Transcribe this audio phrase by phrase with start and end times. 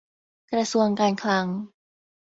[0.51, 1.45] กระทรวงการคลัง